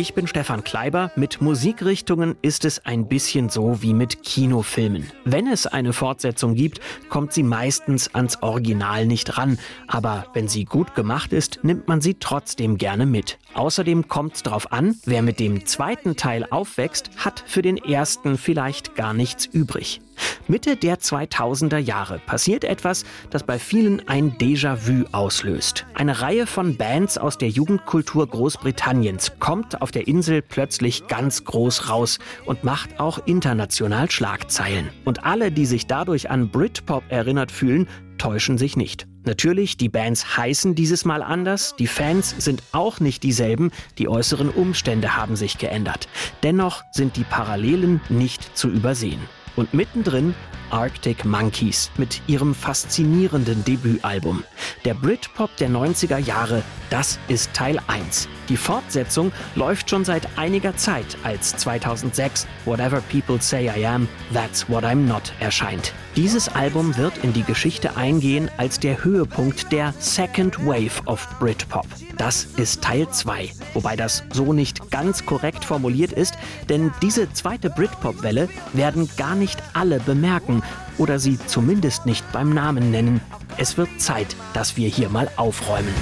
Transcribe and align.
Ich 0.00 0.14
bin 0.14 0.28
Stefan 0.28 0.62
Kleiber. 0.62 1.10
Mit 1.16 1.40
Musikrichtungen 1.40 2.36
ist 2.40 2.64
es 2.64 2.86
ein 2.86 3.08
bisschen 3.08 3.48
so 3.48 3.82
wie 3.82 3.94
mit 3.94 4.22
Kinofilmen. 4.22 5.10
Wenn 5.24 5.48
es 5.48 5.66
eine 5.66 5.92
Fortsetzung 5.92 6.54
gibt, 6.54 6.78
kommt 7.08 7.32
sie 7.32 7.42
meistens 7.42 8.14
ans 8.14 8.40
Original 8.40 9.06
nicht 9.06 9.38
ran. 9.38 9.58
Aber 9.88 10.26
wenn 10.34 10.46
sie 10.46 10.66
gut 10.66 10.94
gemacht 10.94 11.32
ist, 11.32 11.64
nimmt 11.64 11.88
man 11.88 12.00
sie 12.00 12.14
trotzdem 12.14 12.78
gerne 12.78 13.06
mit. 13.06 13.40
Außerdem 13.54 14.06
kommt 14.06 14.36
es 14.36 14.44
darauf 14.44 14.70
an, 14.70 14.94
wer 15.04 15.22
mit 15.22 15.40
dem 15.40 15.66
zweiten 15.66 16.14
Teil 16.14 16.46
aufwächst, 16.48 17.10
hat 17.16 17.42
für 17.44 17.62
den 17.62 17.76
ersten 17.76 18.38
vielleicht 18.38 18.94
gar 18.94 19.14
nichts 19.14 19.46
übrig. 19.46 20.00
Mitte 20.48 20.76
der 20.76 20.98
2000er 20.98 21.76
Jahre 21.76 22.20
passiert 22.24 22.64
etwas, 22.64 23.04
das 23.28 23.42
bei 23.42 23.58
vielen 23.58 24.08
ein 24.08 24.38
Déjà-vu 24.38 25.04
auslöst. 25.12 25.86
Eine 25.92 26.22
Reihe 26.22 26.46
von 26.46 26.78
Bands 26.78 27.18
aus 27.18 27.36
der 27.36 27.50
Jugendkultur 27.50 28.26
Großbritanniens 28.26 29.32
kommt 29.40 29.82
auf 29.82 29.90
der 29.90 30.08
Insel 30.08 30.40
plötzlich 30.40 31.06
ganz 31.06 31.44
groß 31.44 31.90
raus 31.90 32.18
und 32.46 32.64
macht 32.64 32.98
auch 32.98 33.18
international 33.26 34.10
Schlagzeilen. 34.10 34.88
Und 35.04 35.24
alle, 35.24 35.52
die 35.52 35.66
sich 35.66 35.86
dadurch 35.86 36.30
an 36.30 36.48
Britpop 36.48 37.04
erinnert 37.10 37.52
fühlen, 37.52 37.86
täuschen 38.16 38.56
sich 38.56 38.74
nicht. 38.74 39.06
Natürlich, 39.24 39.76
die 39.76 39.90
Bands 39.90 40.38
heißen 40.38 40.74
dieses 40.74 41.04
Mal 41.04 41.22
anders, 41.22 41.76
die 41.78 41.86
Fans 41.86 42.34
sind 42.38 42.62
auch 42.72 43.00
nicht 43.00 43.22
dieselben, 43.22 43.70
die 43.98 44.08
äußeren 44.08 44.48
Umstände 44.48 45.16
haben 45.16 45.36
sich 45.36 45.58
geändert. 45.58 46.08
Dennoch 46.42 46.82
sind 46.92 47.16
die 47.16 47.24
Parallelen 47.24 48.00
nicht 48.08 48.56
zu 48.56 48.70
übersehen. 48.70 49.20
Und 49.58 49.74
mittendrin 49.74 50.36
Arctic 50.70 51.24
Monkeys 51.24 51.90
mit 51.96 52.22
ihrem 52.28 52.54
faszinierenden 52.54 53.64
Debütalbum. 53.64 54.44
Der 54.84 54.94
Britpop 54.94 55.56
der 55.56 55.68
90er 55.68 56.18
Jahre, 56.18 56.62
das 56.90 57.18
ist 57.26 57.52
Teil 57.54 57.80
1. 57.88 58.28
Die 58.48 58.56
Fortsetzung 58.56 59.32
läuft 59.56 59.90
schon 59.90 60.04
seit 60.04 60.28
einiger 60.38 60.76
Zeit, 60.76 61.16
als 61.24 61.56
2006 61.56 62.46
Whatever 62.66 63.00
People 63.10 63.42
Say 63.42 63.68
I 63.68 63.84
Am, 63.84 64.06
That's 64.32 64.70
What 64.70 64.84
I'm 64.84 65.06
Not 65.08 65.32
erscheint. 65.40 65.92
Dieses 66.14 66.48
Album 66.48 66.96
wird 66.96 67.18
in 67.24 67.32
die 67.32 67.42
Geschichte 67.42 67.96
eingehen 67.96 68.48
als 68.58 68.78
der 68.78 69.02
Höhepunkt 69.02 69.72
der 69.72 69.92
Second 69.98 70.64
Wave 70.64 71.02
of 71.06 71.26
Britpop. 71.40 71.88
Das 72.18 72.48
ist 72.56 72.82
Teil 72.82 73.08
2, 73.08 73.50
wobei 73.74 73.94
das 73.94 74.24
so 74.32 74.52
nicht 74.52 74.90
ganz 74.90 75.24
korrekt 75.24 75.64
formuliert 75.64 76.12
ist, 76.12 76.34
denn 76.68 76.92
diese 77.00 77.32
zweite 77.32 77.70
Britpop-Welle 77.70 78.48
werden 78.72 79.08
gar 79.16 79.36
nicht 79.36 79.62
alle 79.72 80.00
bemerken 80.00 80.62
oder 80.98 81.20
sie 81.20 81.38
zumindest 81.46 82.06
nicht 82.06 82.30
beim 82.32 82.52
Namen 82.52 82.90
nennen. 82.90 83.20
Es 83.56 83.76
wird 83.76 83.88
Zeit, 83.98 84.34
dass 84.52 84.76
wir 84.76 84.88
hier 84.88 85.08
mal 85.08 85.30
aufräumen. 85.36 85.94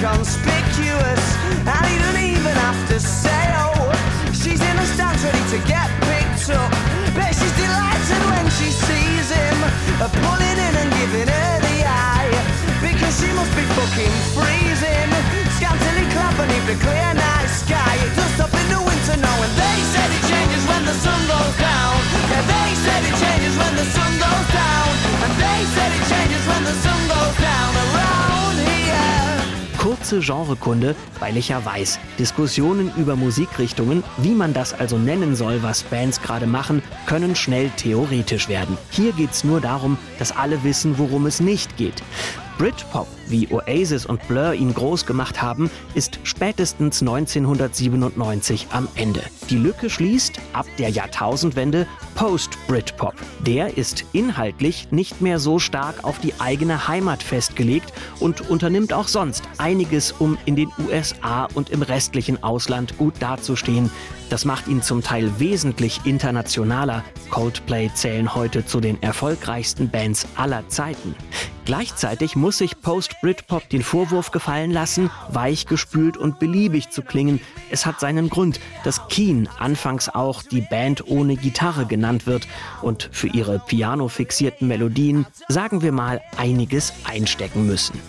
Inconspicuous 0.00 1.22
And 1.68 1.84
he 1.86 1.96
don't 2.00 2.22
even 2.24 2.54
have 2.56 2.80
to 2.88 2.98
say 2.98 3.44
oh 3.60 3.92
She's 4.32 4.60
in 4.60 4.76
a 4.76 4.86
stands 4.96 5.22
ready 5.22 5.44
to 5.52 5.58
get 5.68 5.88
picked 6.08 6.48
up. 6.50 6.72
Bet 7.12 7.36
she's 7.36 7.54
delighted 7.60 8.22
when 8.32 8.46
she 8.56 8.72
sees 8.72 9.28
him 9.28 9.58
Pulling 10.00 10.58
in 10.66 10.74
and 10.80 10.90
giving 10.96 11.28
her 11.28 11.54
the 11.60 11.76
eye. 11.84 12.32
Because 12.80 13.14
she 13.20 13.28
must 13.36 13.52
be 13.52 13.64
fucking 13.76 14.14
freezing. 14.32 15.12
Scantily 15.60 16.06
clad 16.16 16.32
beneath 16.40 16.66
the 16.66 16.76
clear 16.80 17.12
night 17.12 17.50
sky 17.52 17.94
It 18.00 18.16
stop 18.34 18.52
in 18.56 18.66
the 18.72 18.80
winter 18.80 19.16
now 19.20 19.36
And 19.44 19.54
they 19.60 19.78
said 19.92 20.08
it 20.08 20.24
changes 20.32 20.64
when 20.64 20.82
the 20.88 20.96
sun 20.96 21.20
goes 21.28 21.54
down. 21.60 21.94
Yeah, 22.32 22.44
they 22.48 22.70
said 22.84 23.02
it 23.04 23.16
changes 23.20 23.54
when 23.60 23.74
the 23.76 23.86
sun 23.92 24.12
goes 24.16 24.48
down. 24.48 24.88
And 25.28 25.32
they 25.36 25.60
said 25.76 25.90
it 25.92 26.04
changes 26.08 26.49
kurze 30.10 30.20
Genrekunde, 30.20 30.96
weil 31.20 31.36
ich 31.36 31.50
ja 31.50 31.64
weiß, 31.64 32.00
Diskussionen 32.18 32.92
über 32.96 33.14
Musikrichtungen, 33.14 34.02
wie 34.18 34.34
man 34.34 34.52
das 34.52 34.74
also 34.74 34.98
nennen 34.98 35.36
soll, 35.36 35.62
was 35.62 35.84
Bands 35.84 36.20
gerade 36.20 36.46
machen, 36.46 36.82
können 37.06 37.36
schnell 37.36 37.70
theoretisch 37.76 38.48
werden. 38.48 38.76
Hier 38.90 39.12
geht 39.12 39.30
es 39.30 39.44
nur 39.44 39.60
darum, 39.60 39.98
dass 40.18 40.36
alle 40.36 40.64
wissen, 40.64 40.98
worum 40.98 41.26
es 41.26 41.38
nicht 41.38 41.76
geht. 41.76 42.02
Britpop, 42.60 43.08
wie 43.28 43.48
Oasis 43.50 44.04
und 44.04 44.28
Blur 44.28 44.52
ihn 44.52 44.74
groß 44.74 45.06
gemacht 45.06 45.40
haben, 45.40 45.70
ist 45.94 46.20
spätestens 46.24 47.00
1997 47.00 48.66
am 48.70 48.86
Ende. 48.96 49.22
Die 49.48 49.56
Lücke 49.56 49.88
schließt 49.88 50.38
ab 50.52 50.66
der 50.78 50.90
Jahrtausendwende 50.90 51.86
Post-Britpop. 52.16 53.14
Der 53.46 53.78
ist 53.78 54.04
inhaltlich 54.12 54.92
nicht 54.92 55.22
mehr 55.22 55.38
so 55.38 55.58
stark 55.58 56.04
auf 56.04 56.18
die 56.18 56.34
eigene 56.38 56.86
Heimat 56.86 57.22
festgelegt 57.22 57.94
und 58.18 58.50
unternimmt 58.50 58.92
auch 58.92 59.08
sonst 59.08 59.42
einiges, 59.56 60.12
um 60.12 60.36
in 60.44 60.54
den 60.54 60.70
USA 60.86 61.48
und 61.54 61.70
im 61.70 61.80
restlichen 61.80 62.42
Ausland 62.42 62.98
gut 62.98 63.14
dazustehen. 63.20 63.90
Das 64.28 64.44
macht 64.44 64.68
ihn 64.68 64.82
zum 64.82 65.02
Teil 65.02 65.32
wesentlich 65.38 66.02
internationaler. 66.04 67.04
Coldplay 67.30 67.90
zählen 67.94 68.34
heute 68.34 68.66
zu 68.66 68.80
den 68.80 69.02
erfolgreichsten 69.02 69.88
Bands 69.88 70.26
aller 70.36 70.68
Zeiten. 70.68 71.14
Gleichzeitig 71.64 72.36
muss 72.36 72.58
sich 72.58 72.80
Post-Britpop 72.80 73.68
den 73.68 73.82
Vorwurf 73.82 74.30
gefallen 74.30 74.70
lassen, 74.70 75.10
weichgespült 75.28 76.16
und 76.16 76.38
beliebig 76.38 76.90
zu 76.90 77.02
klingen. 77.02 77.40
Es 77.70 77.86
hat 77.86 78.00
seinen 78.00 78.28
Grund, 78.28 78.60
dass 78.84 79.08
Keen 79.08 79.48
anfangs 79.58 80.08
auch 80.08 80.42
die 80.42 80.62
Band 80.62 81.06
ohne 81.06 81.36
Gitarre 81.36 81.86
genannt 81.86 82.26
wird 82.26 82.48
und 82.82 83.08
für 83.12 83.28
ihre 83.28 83.58
piano-fixierten 83.58 84.66
Melodien, 84.66 85.26
sagen 85.48 85.82
wir 85.82 85.92
mal, 85.92 86.20
einiges 86.36 86.92
einstecken 87.04 87.66
müssen. 87.66 88.00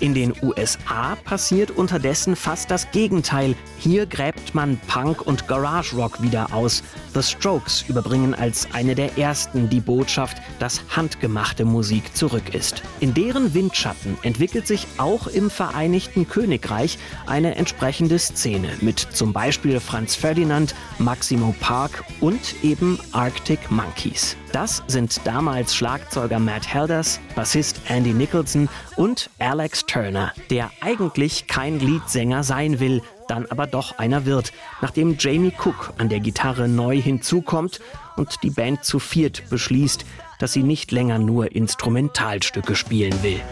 In 0.00 0.14
den 0.14 0.34
USA 0.42 1.16
passiert 1.24 1.70
unterdessen 1.70 2.36
fast 2.36 2.70
das 2.70 2.90
Gegenteil. 2.90 3.54
Hier 3.78 4.06
gräbt 4.06 4.54
man 4.54 4.78
Punk 4.86 5.26
und 5.26 5.48
Garage 5.48 5.96
Rock 5.96 6.22
wieder 6.22 6.52
aus. 6.52 6.82
The 7.14 7.22
Strokes 7.22 7.84
überbringen 7.88 8.34
als 8.34 8.68
eine 8.72 8.94
der 8.94 9.16
ersten 9.16 9.70
die 9.70 9.80
Botschaft, 9.80 10.36
dass 10.58 10.82
handgemachte 10.94 11.64
Musik 11.64 12.14
zurück 12.14 12.54
ist. 12.54 12.82
In 13.00 13.14
deren 13.14 13.54
Windschatten 13.54 14.18
entwickelt 14.22 14.66
sich 14.66 14.86
auch 14.98 15.26
im 15.26 15.48
Vereinigten 15.48 16.28
Königreich 16.28 16.98
eine 17.26 17.54
entsprechende 17.54 18.18
Szene 18.18 18.68
mit 18.80 18.98
zum 18.98 19.32
Beispiel 19.32 19.80
Franz 19.80 20.14
Ferdinand, 20.14 20.74
Maximo 20.98 21.54
Park 21.60 22.04
und 22.20 22.62
eben 22.62 22.98
Arctic 23.12 23.70
Monkeys. 23.70 24.36
Das 24.56 24.82
sind 24.86 25.20
damals 25.26 25.76
Schlagzeuger 25.76 26.38
Matt 26.38 26.66
Helders, 26.66 27.20
Bassist 27.34 27.78
Andy 27.88 28.14
Nicholson 28.14 28.70
und 28.96 29.28
Alex 29.38 29.84
Turner, 29.84 30.32
der 30.48 30.70
eigentlich 30.80 31.46
kein 31.46 31.78
Leadsänger 31.78 32.42
sein 32.42 32.80
will, 32.80 33.02
dann 33.28 33.44
aber 33.50 33.66
doch 33.66 33.98
einer 33.98 34.24
wird, 34.24 34.54
nachdem 34.80 35.18
Jamie 35.18 35.52
Cook 35.62 35.92
an 35.98 36.08
der 36.08 36.20
Gitarre 36.20 36.68
neu 36.68 36.98
hinzukommt 36.98 37.80
und 38.16 38.42
die 38.42 38.48
Band 38.48 38.82
zu 38.82 38.98
viert 38.98 39.42
beschließt, 39.50 40.06
dass 40.38 40.54
sie 40.54 40.62
nicht 40.62 40.90
länger 40.90 41.18
nur 41.18 41.54
Instrumentalstücke 41.54 42.76
spielen 42.76 43.22
will. 43.22 43.42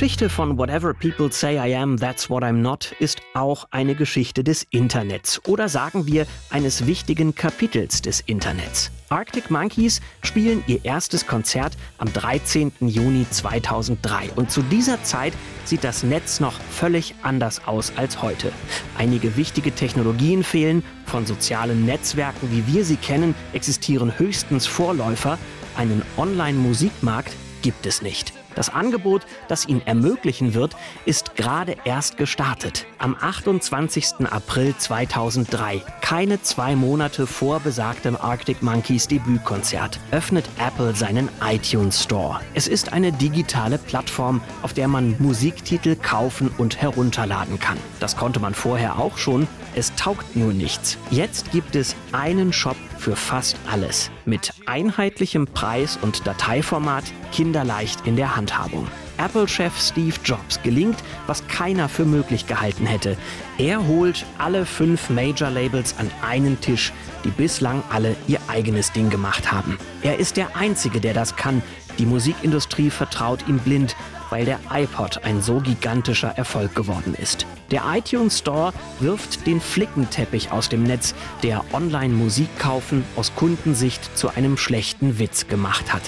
Geschichte 0.00 0.30
von 0.30 0.56
Whatever 0.56 0.94
People 0.94 1.30
Say 1.30 1.58
I 1.58 1.76
Am, 1.76 1.98
That's 1.98 2.30
What 2.30 2.42
I'm 2.42 2.62
Not 2.62 2.94
ist 3.00 3.20
auch 3.34 3.66
eine 3.70 3.94
Geschichte 3.94 4.42
des 4.42 4.62
Internets 4.70 5.46
oder 5.46 5.68
sagen 5.68 6.06
wir 6.06 6.26
eines 6.48 6.86
wichtigen 6.86 7.34
Kapitels 7.34 8.00
des 8.00 8.20
Internets. 8.20 8.90
Arctic 9.10 9.50
Monkeys 9.50 10.00
spielen 10.22 10.64
ihr 10.66 10.82
erstes 10.86 11.26
Konzert 11.26 11.76
am 11.98 12.10
13. 12.10 12.72
Juni 12.80 13.26
2003 13.28 14.30
und 14.36 14.50
zu 14.50 14.62
dieser 14.62 15.02
Zeit 15.02 15.34
sieht 15.66 15.84
das 15.84 16.02
Netz 16.02 16.40
noch 16.40 16.54
völlig 16.54 17.14
anders 17.22 17.66
aus 17.66 17.92
als 17.96 18.22
heute. 18.22 18.52
Einige 18.96 19.36
wichtige 19.36 19.74
Technologien 19.74 20.44
fehlen, 20.44 20.82
von 21.04 21.26
sozialen 21.26 21.84
Netzwerken, 21.84 22.50
wie 22.50 22.72
wir 22.72 22.86
sie 22.86 22.96
kennen, 22.96 23.34
existieren 23.52 24.18
höchstens 24.18 24.66
Vorläufer, 24.66 25.38
einen 25.76 26.00
Online-Musikmarkt 26.16 27.36
gibt 27.60 27.84
es 27.84 28.00
nicht. 28.00 28.39
Das 28.54 28.68
Angebot, 28.68 29.22
das 29.48 29.66
ihn 29.66 29.82
ermöglichen 29.84 30.54
wird, 30.54 30.76
ist 31.04 31.36
gerade 31.36 31.76
erst 31.84 32.16
gestartet. 32.16 32.86
Am 32.98 33.16
28. 33.18 34.26
April 34.30 34.74
2003, 34.76 35.82
keine 36.00 36.42
zwei 36.42 36.76
Monate 36.76 37.26
vor 37.26 37.60
besagtem 37.60 38.16
Arctic 38.16 38.62
Monkeys 38.62 39.08
Debütkonzert, 39.08 39.98
öffnet 40.10 40.44
Apple 40.58 40.94
seinen 40.94 41.28
iTunes 41.42 42.02
Store. 42.02 42.40
Es 42.54 42.68
ist 42.68 42.92
eine 42.92 43.12
digitale 43.12 43.78
Plattform, 43.78 44.40
auf 44.62 44.72
der 44.72 44.88
man 44.88 45.16
Musiktitel 45.18 45.96
kaufen 45.96 46.50
und 46.58 46.80
herunterladen 46.80 47.58
kann. 47.58 47.78
Das 48.00 48.16
konnte 48.16 48.40
man 48.40 48.54
vorher 48.54 48.98
auch 48.98 49.18
schon, 49.18 49.46
es 49.74 49.94
taugt 49.94 50.36
nur 50.36 50.52
nichts. 50.52 50.98
Jetzt 51.10 51.52
gibt 51.52 51.76
es 51.76 51.94
einen 52.12 52.52
Shop 52.52 52.76
für 53.00 53.16
fast 53.16 53.56
alles. 53.68 54.10
Mit 54.24 54.52
einheitlichem 54.66 55.46
Preis 55.46 55.98
und 56.00 56.26
Dateiformat, 56.26 57.04
kinderleicht 57.32 58.06
in 58.06 58.14
der 58.14 58.36
Handhabung. 58.36 58.86
Apple-Chef 59.18 59.76
Steve 59.78 60.14
Jobs 60.24 60.62
gelingt, 60.62 60.98
was 61.26 61.46
keiner 61.48 61.88
für 61.88 62.04
möglich 62.04 62.46
gehalten 62.46 62.86
hätte. 62.86 63.16
Er 63.58 63.86
holt 63.86 64.24
alle 64.38 64.64
fünf 64.64 65.10
Major-Labels 65.10 65.96
an 65.98 66.10
einen 66.22 66.60
Tisch, 66.60 66.92
die 67.24 67.30
bislang 67.30 67.82
alle 67.90 68.14
ihr 68.28 68.38
eigenes 68.48 68.92
Ding 68.92 69.10
gemacht 69.10 69.50
haben. 69.50 69.78
Er 70.02 70.18
ist 70.18 70.36
der 70.36 70.56
Einzige, 70.56 71.00
der 71.00 71.12
das 71.12 71.36
kann. 71.36 71.62
Die 71.98 72.06
Musikindustrie 72.06 72.90
vertraut 72.90 73.46
ihm 73.48 73.58
blind 73.58 73.96
weil 74.30 74.44
der 74.44 74.60
iPod 74.72 75.24
ein 75.24 75.42
so 75.42 75.60
gigantischer 75.60 76.30
Erfolg 76.30 76.74
geworden 76.74 77.14
ist. 77.14 77.46
Der 77.70 77.84
iTunes 77.94 78.38
Store 78.38 78.72
wirft 78.98 79.46
den 79.46 79.60
Flickenteppich 79.60 80.50
aus 80.50 80.68
dem 80.68 80.82
Netz, 80.82 81.14
der 81.42 81.64
Online-Musik 81.72 82.48
kaufen 82.58 83.04
aus 83.16 83.32
Kundensicht 83.36 84.16
zu 84.16 84.28
einem 84.28 84.56
schlechten 84.56 85.18
Witz 85.18 85.46
gemacht 85.46 85.92
hat. 85.92 86.02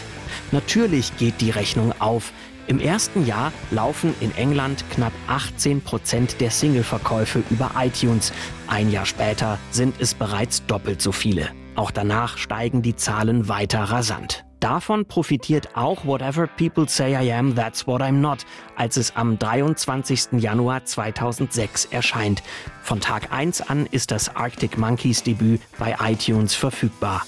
Natürlich 0.51 1.17
geht 1.19 1.41
die 1.41 1.51
Rechnung 1.51 1.93
auf. 2.01 2.33
Im 2.67 2.81
ersten 2.81 3.27
Jahr 3.27 3.53
laufen 3.71 4.15
in 4.21 4.35
England 4.37 4.85
knapp 4.91 5.13
18 5.29 5.83
Prozent 5.83 6.41
der 6.41 6.51
Singleverkäufe 6.51 7.43
über 7.51 7.73
iTunes. 7.77 8.33
Ein 8.67 8.91
Jahr 8.91 9.07
später 9.07 9.59
sind 9.71 9.95
es 10.01 10.15
bereits 10.15 10.65
doppelt 10.67 11.01
so 11.01 11.13
viele. 11.13 11.49
Auch 11.75 11.91
danach 11.91 12.39
steigen 12.39 12.83
die 12.83 12.97
Zahlen 12.97 13.49
weiter 13.49 13.85
rasant. 13.85 14.45
Davon 14.63 15.07
profitiert 15.07 15.71
auch 15.75 16.05
Whatever 16.07 16.47
People 16.47 16.89
Say 16.89 17.17
I 17.21 17.33
Am, 17.33 17.57
That's 17.57 17.85
What 17.89 18.01
I'm 18.01 18.21
Not, 18.21 18.47
als 18.77 18.97
es 18.97 19.17
am 19.17 19.37
23. 19.37 20.41
Januar 20.41 20.85
2006 20.85 21.87
erscheint. 21.87 22.45
Von 22.81 23.01
Tag 23.01 23.33
1 23.33 23.63
an 23.63 23.87
ist 23.87 24.13
das 24.13 24.37
Arctic 24.37 24.79
Monkeys 24.79 25.25
Debüt 25.25 25.61
bei 25.81 25.97
iTunes 26.01 26.55
verfügbar. 26.55 27.23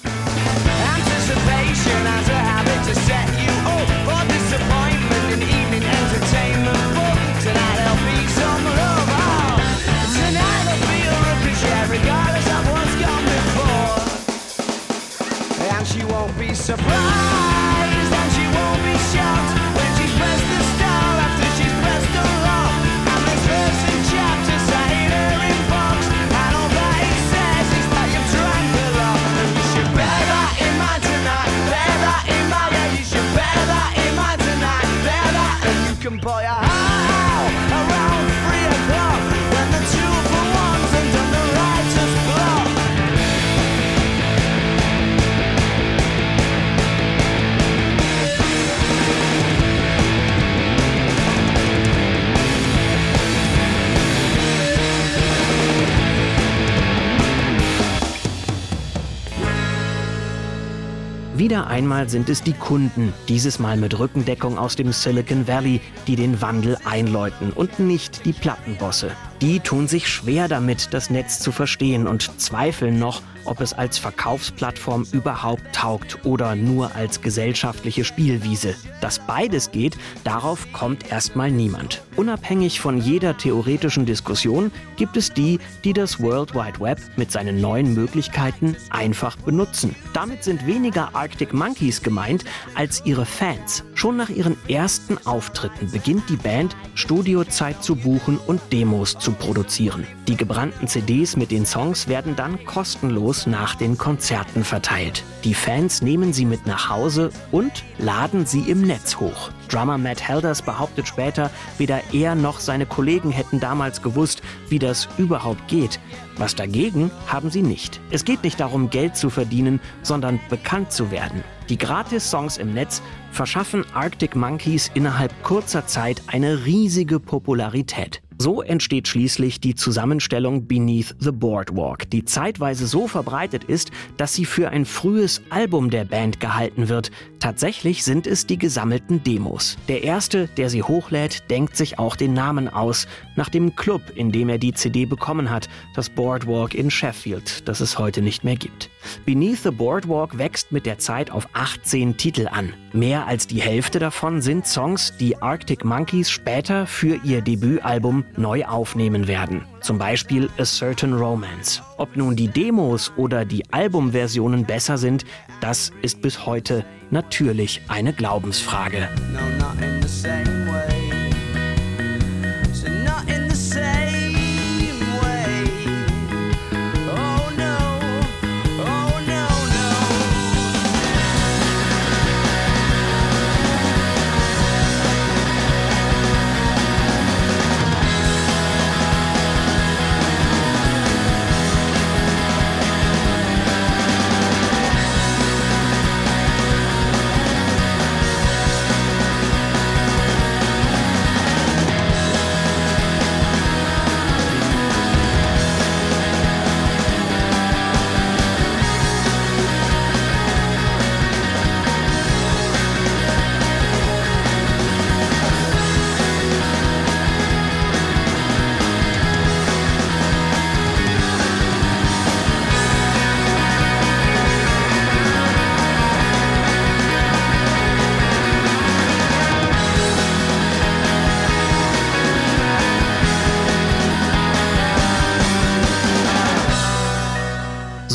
Wieder 61.45 61.67
einmal 61.67 62.09
sind 62.09 62.27
es 62.29 62.41
die 62.41 62.53
Kunden, 62.53 63.13
dieses 63.27 63.59
Mal 63.59 63.77
mit 63.77 63.99
Rückendeckung 63.99 64.57
aus 64.57 64.75
dem 64.75 64.91
Silicon 64.91 65.47
Valley, 65.47 65.79
die 66.07 66.15
den 66.15 66.41
Wandel 66.41 66.75
einläuten 66.85 67.51
und 67.51 67.77
nicht 67.77 68.25
die 68.25 68.33
Plattenbosse. 68.33 69.11
Die 69.45 69.59
tun 69.59 69.87
sich 69.87 70.09
schwer 70.09 70.47
damit, 70.47 70.91
das 70.91 71.11
Netz 71.11 71.39
zu 71.39 71.51
verstehen 71.51 72.07
und 72.07 72.41
zweifeln 72.41 72.97
noch, 72.97 73.21
ob 73.45 73.61
es 73.61 73.73
als 73.73 73.99
Verkaufsplattform 73.99 75.05
überhaupt 75.11 75.61
taugt 75.71 76.25
oder 76.25 76.55
nur 76.55 76.95
als 76.95 77.21
gesellschaftliche 77.21 78.03
Spielwiese. 78.03 78.73
Dass 79.01 79.19
beides 79.19 79.69
geht, 79.69 79.97
darauf 80.23 80.65
kommt 80.73 81.11
erstmal 81.11 81.51
niemand. 81.51 82.01
Unabhängig 82.15 82.79
von 82.79 82.99
jeder 82.99 83.37
theoretischen 83.37 84.07
Diskussion 84.07 84.71
gibt 84.95 85.15
es 85.15 85.31
die, 85.31 85.59
die 85.83 85.93
das 85.93 86.19
World 86.19 86.55
Wide 86.55 86.79
Web 86.79 86.99
mit 87.15 87.31
seinen 87.31 87.61
neuen 87.61 87.93
Möglichkeiten 87.93 88.75
einfach 88.89 89.35
benutzen. 89.35 89.95
Damit 90.13 90.43
sind 90.43 90.65
weniger 90.65 91.13
Arctic 91.13 91.53
Monkeys 91.53 92.01
gemeint 92.01 92.45
als 92.73 93.05
ihre 93.05 93.27
Fans. 93.27 93.83
Schon 93.93 94.17
nach 94.17 94.29
ihren 94.29 94.57
ersten 94.67 95.19
Auftritten 95.25 95.91
beginnt 95.91 96.29
die 96.29 96.37
Band, 96.37 96.75
Studiozeit 96.95 97.83
zu 97.83 97.95
buchen 97.95 98.39
und 98.47 98.59
Demos 98.71 99.19
zu 99.19 99.34
produzieren. 99.35 100.07
Die 100.27 100.37
gebrannten 100.37 100.87
CDs 100.87 101.35
mit 101.35 101.51
den 101.51 101.65
Songs 101.65 102.07
werden 102.07 102.35
dann 102.35 102.65
kostenlos 102.65 103.45
nach 103.45 103.75
den 103.75 103.97
Konzerten 103.97 104.63
verteilt. 104.63 105.23
Die 105.43 105.53
Fans 105.53 106.01
nehmen 106.01 106.33
sie 106.33 106.45
mit 106.45 106.65
nach 106.65 106.89
Hause 106.89 107.29
und 107.51 107.83
laden 107.97 108.45
sie 108.45 108.61
im 108.61 108.81
Netz 108.81 109.17
hoch. 109.17 109.51
Drummer 109.69 109.97
Matt 109.97 110.27
Helders 110.27 110.61
behauptet 110.61 111.07
später, 111.07 111.51
weder 111.77 112.01
er 112.13 112.35
noch 112.35 112.59
seine 112.59 112.85
Kollegen 112.85 113.31
hätten 113.31 113.59
damals 113.59 114.01
gewusst, 114.01 114.41
wie 114.69 114.79
das 114.79 115.07
überhaupt 115.17 115.67
geht. 115.67 115.99
Was 116.37 116.55
dagegen 116.55 117.11
haben 117.27 117.49
sie 117.49 117.61
nicht. 117.61 118.01
Es 118.11 118.25
geht 118.25 118.43
nicht 118.43 118.59
darum, 118.59 118.89
Geld 118.89 119.15
zu 119.15 119.29
verdienen, 119.29 119.79
sondern 120.01 120.39
bekannt 120.49 120.91
zu 120.91 121.11
werden. 121.11 121.43
Die 121.69 121.77
Gratis-Songs 121.77 122.57
im 122.57 122.73
Netz 122.73 123.01
verschaffen 123.31 123.85
Arctic 123.93 124.35
Monkeys 124.35 124.91
innerhalb 124.93 125.31
kurzer 125.43 125.87
Zeit 125.87 126.21
eine 126.27 126.65
riesige 126.65 127.19
Popularität. 127.19 128.21
So 128.37 128.61
entsteht 128.61 129.07
schließlich 129.07 129.61
die 129.61 129.75
Zusammenstellung 129.75 130.67
Beneath 130.67 131.15
the 131.19 131.31
Boardwalk, 131.31 132.09
die 132.09 132.25
zeitweise 132.25 132.85
so 132.85 133.07
verbreitet 133.07 133.63
ist, 133.63 133.91
dass 134.17 134.33
sie 134.33 134.45
für 134.45 134.69
ein 134.69 134.85
frühes 134.85 135.41
Album 135.49 135.89
der 135.89 136.03
Band 136.03 136.39
gehalten 136.39 136.89
wird. 136.89 137.11
Tatsächlich 137.39 138.03
sind 138.03 138.27
es 138.27 138.45
die 138.45 138.57
gesammelten 138.57 139.23
Demos. 139.23 139.77
Der 139.87 140.03
erste, 140.03 140.47
der 140.57 140.69
sie 140.69 140.83
hochlädt, 140.83 141.49
denkt 141.49 141.77
sich 141.77 141.97
auch 141.97 142.15
den 142.15 142.33
Namen 142.33 142.67
aus, 142.67 143.07
nach 143.35 143.49
dem 143.49 143.75
Club, 143.75 144.01
in 144.15 144.31
dem 144.31 144.49
er 144.49 144.57
die 144.57 144.73
CD 144.73 145.05
bekommen 145.05 145.49
hat, 145.49 145.69
das 145.93 146.09
Boardwalk 146.09 146.73
in 146.73 146.89
Sheffield, 146.89 147.67
das 147.67 147.79
es 147.79 147.97
heute 147.97 148.21
nicht 148.21 148.43
mehr 148.43 148.55
gibt. 148.55 148.89
Beneath 149.25 149.63
the 149.63 149.71
Boardwalk 149.71 150.37
wächst 150.37 150.71
mit 150.71 150.85
der 150.85 150.97
Zeit 150.97 151.31
auf 151.31 151.47
18 151.53 152.17
Titel 152.17 152.47
an. 152.47 152.73
Mehr 152.93 153.27
als 153.27 153.47
die 153.47 153.61
Hälfte 153.61 153.99
davon 153.99 154.41
sind 154.41 154.65
Songs, 154.65 155.13
die 155.19 155.41
Arctic 155.41 155.83
Monkeys 155.83 156.29
später 156.29 156.87
für 156.87 157.19
ihr 157.23 157.41
Debütalbum 157.41 158.25
neu 158.37 158.65
aufnehmen 158.65 159.27
werden. 159.27 159.65
Zum 159.81 159.97
Beispiel 159.97 160.49
A 160.57 160.63
Certain 160.63 161.13
Romance. 161.13 161.81
Ob 161.97 162.15
nun 162.15 162.35
die 162.35 162.47
Demos 162.47 163.11
oder 163.17 163.45
die 163.45 163.63
Albumversionen 163.71 164.65
besser 164.65 164.97
sind, 164.97 165.25
das 165.61 165.91
ist 166.01 166.21
bis 166.21 166.45
heute 166.45 166.85
natürlich 167.11 167.81
eine 167.87 168.13
Glaubensfrage. 168.13 169.09
No, 169.33 169.39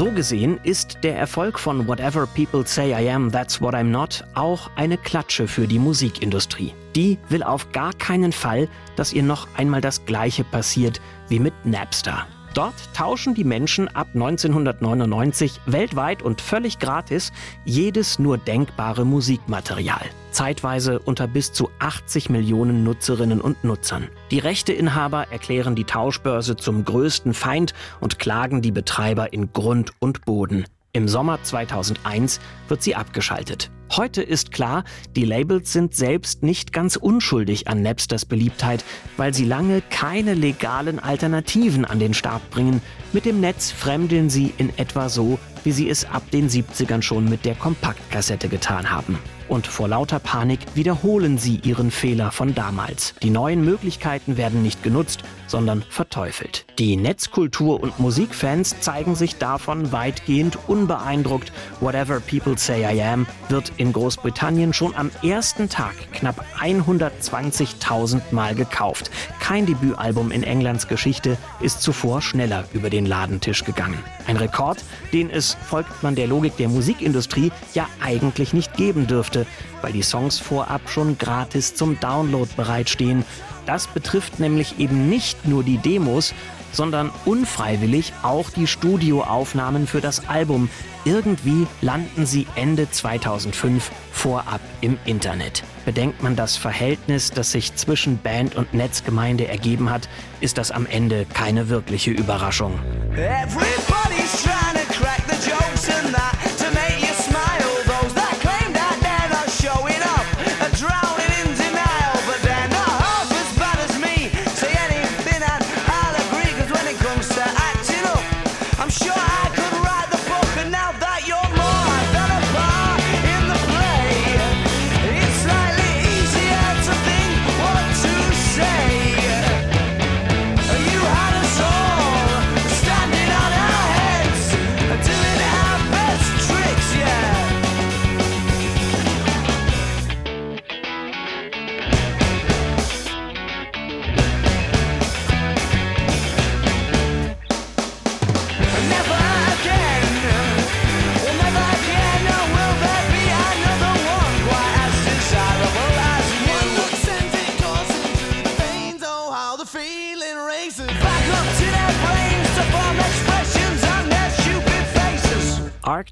So 0.01 0.11
gesehen 0.11 0.59
ist 0.63 0.97
der 1.03 1.19
Erfolg 1.19 1.59
von 1.59 1.87
Whatever 1.87 2.27
People 2.27 2.67
Say 2.67 2.95
I 2.99 3.11
Am, 3.11 3.31
That's 3.31 3.61
What 3.61 3.75
I'm 3.75 3.91
Not 3.91 4.25
auch 4.33 4.71
eine 4.75 4.97
Klatsche 4.97 5.47
für 5.47 5.67
die 5.67 5.79
Musikindustrie. 5.79 6.73
Die 6.97 7.19
will 7.29 7.43
auf 7.43 7.71
gar 7.73 7.93
keinen 7.93 8.33
Fall, 8.33 8.67
dass 8.97 9.13
ihr 9.13 9.23
noch 9.23 9.47
einmal 9.59 9.83
das 9.83 10.07
Gleiche 10.07 10.43
passiert 10.43 11.03
wie 11.29 11.39
mit 11.39 11.53
Napster. 11.67 12.27
Dort 12.55 12.75
tauschen 12.95 13.35
die 13.35 13.45
Menschen 13.45 13.89
ab 13.89 14.09
1999 14.15 15.61
weltweit 15.67 16.23
und 16.23 16.41
völlig 16.41 16.79
gratis 16.79 17.33
jedes 17.65 18.19
nur 18.19 18.39
denkbare 18.39 19.05
Musikmaterial. 19.05 20.05
Zeitweise 20.33 20.99
unter 20.99 21.27
bis 21.27 21.53
zu 21.53 21.71
80 21.79 22.31
Millionen 22.31 22.83
Nutzerinnen 22.85 23.41
und 23.41 23.63
Nutzern. 23.65 24.09
Die 24.31 24.39
Rechteinhaber 24.39 25.27
erklären 25.31 25.75
die 25.75 25.85
Tauschbörse 25.85 26.57
zum 26.57 26.85
größten 26.85 27.35
Feind 27.35 27.75
und 28.01 28.19
klagen 28.19 28.63
die 28.63 28.73
Betreiber 28.73 29.33
in 29.33 29.53
Grund 29.53 29.93
und 30.01 30.25
Boden. 30.25 30.65
Im 30.93 31.07
Sommer 31.07 31.41
2001 31.41 32.41
wird 32.67 32.83
sie 32.83 32.97
abgeschaltet. 32.97 33.71
Heute 33.93 34.23
ist 34.23 34.51
klar, 34.51 34.83
die 35.15 35.25
Labels 35.25 35.73
sind 35.73 35.95
selbst 35.95 36.43
nicht 36.43 36.73
ganz 36.73 36.97
unschuldig 36.97 37.69
an 37.69 37.83
Napsters 37.83 38.25
Beliebtheit, 38.25 38.85
weil 39.17 39.33
sie 39.33 39.45
lange 39.45 39.83
keine 39.83 40.35
legalen 40.35 40.99
Alternativen 40.99 41.85
an 41.85 42.01
den 42.01 42.13
Start 42.13 42.51
bringen. 42.51 42.83
Mit 43.13 43.25
dem 43.25 43.41
Netz 43.41 43.71
fremdeln 43.71 44.31
sie 44.31 44.53
in 44.59 44.77
etwa 44.79 45.09
so, 45.09 45.39
wie 45.63 45.73
sie 45.73 45.89
es 45.89 46.05
ab 46.05 46.29
den 46.33 46.49
70ern 46.49 47.03
schon 47.03 47.29
mit 47.29 47.45
der 47.45 47.55
Kompaktkassette 47.55 48.49
getan 48.49 48.91
haben. 48.91 49.17
Und 49.49 49.69
vor 49.69 49.87
lauter 49.87 50.19
Panik 50.19 50.61
wiederholen 50.75 51.39
sie 51.39 51.57
ihren 51.57 51.93
Fehler 51.93 52.33
von 52.33 52.55
damals. 52.55 53.15
Die 53.23 53.31
neuen 53.31 53.65
Möglichkeiten 53.65 54.37
werden 54.37 54.63
nicht 54.63 54.83
genutzt, 54.83 55.23
sondern 55.51 55.83
verteufelt. 55.89 56.65
Die 56.79 56.97
Netzkultur- 56.97 57.83
und 57.83 57.99
Musikfans 57.99 58.81
zeigen 58.81 59.15
sich 59.15 59.37
davon 59.37 59.93
weitgehend 59.93 60.59
unbeeindruckt. 60.69 61.53
Whatever 61.81 62.21
People 62.21 62.57
Say 62.57 62.83
I 62.83 63.03
Am 63.03 63.27
wird 63.49 63.73
in 63.77 63.93
Großbritannien 63.93 64.73
schon 64.73 64.95
am 64.95 65.11
ersten 65.23 65.69
Tag 65.69 65.95
knapp 66.13 66.45
120.000 66.59 68.21
Mal 68.31 68.55
gekauft. 68.55 69.11
Kein 69.41 69.67
Debütalbum 69.67 70.31
in 70.31 70.43
Englands 70.43 70.89
Geschichte 70.89 71.37
ist 71.61 71.83
zuvor 71.83 72.23
schneller 72.23 72.65
über 72.73 72.89
den 72.89 73.05
Ladentisch 73.05 73.65
gegangen. 73.65 73.99
Ein 74.27 74.37
Rekord, 74.37 74.79
den 75.13 75.29
es, 75.29 75.57
folgt 75.67 76.03
man 76.03 76.15
der 76.15 76.29
Logik 76.29 76.57
der 76.57 76.69
Musikindustrie, 76.69 77.51
ja 77.75 77.89
eigentlich 78.01 78.53
nicht 78.53 78.75
geben 78.75 79.07
dürfte, 79.07 79.47
weil 79.83 79.93
die 79.93 80.03
Songs 80.03 80.39
vorab 80.39 80.89
schon 80.89 81.19
gratis 81.19 81.75
zum 81.75 81.99
Download 81.99 82.49
bereitstehen. 82.57 83.25
Das 83.67 83.87
betrifft 83.87 84.41
nämlich 84.41 84.79
eben 84.79 85.09
nicht 85.09 85.47
nur 85.47 85.63
die 85.63 85.79
Demos, 85.79 86.35
sondern 86.73 87.11
unfreiwillig 87.25 88.13
auch 88.23 88.51
die 88.51 88.67
Studioaufnahmen 88.67 89.87
für 89.87 90.01
das 90.01 90.29
Album. 90.29 90.69
Irgendwie 91.05 91.67
landen 91.81 92.27
sie 92.27 92.47
Ende 92.55 92.91
2005 92.91 93.91
vorab 94.13 94.61
im 94.81 94.99
Internet. 95.05 95.65
Bedenkt 95.85 96.23
man 96.23 96.37
das 96.37 96.57
Verhältnis, 96.57 97.31
das 97.31 97.53
sich 97.53 97.75
zwischen 97.75 98.19
Band 98.19 98.55
und 98.55 98.75
Netzgemeinde 98.75 99.49
ergeben 99.49 99.91
hat, 99.91 100.09
ist 100.41 100.59
das 100.59 100.71
am 100.71 100.87
Ende 100.87 101.27
keine 101.33 101.69
wirkliche 101.69 102.11
Überraschung. 102.11 102.79
Everybody's 103.17 104.43
trying 104.43 104.80